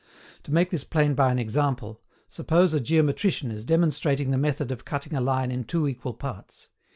[0.45, 4.83] To make this plain by an example, suppose a geometrician is demonstrating the method of
[4.83, 6.69] cutting a line in two equal parts.